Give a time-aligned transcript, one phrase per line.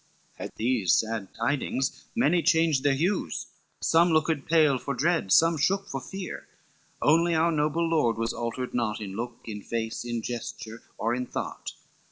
[0.39, 3.45] At these sad tidings many changed their hues,
[3.81, 6.47] Some looked pale for dread, some shook for fear,
[7.03, 11.27] Only our noble lord was altered naught, In look, in face, in gesture, or in
[11.27, 11.73] thought.